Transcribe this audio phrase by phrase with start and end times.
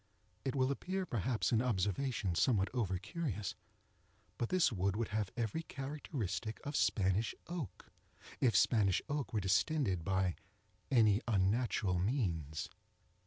[0.43, 3.53] It will appear perhaps an observation somewhat over curious,
[4.39, 7.91] but this wood would have every characteristic of Spanish oak,
[8.39, 10.33] if Spanish oak were distended by
[10.89, 12.67] any unnatural means.